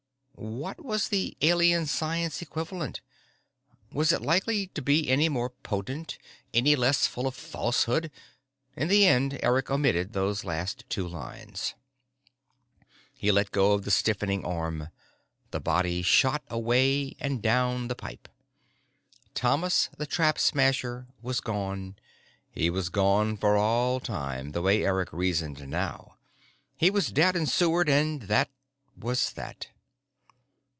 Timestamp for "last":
10.43-10.83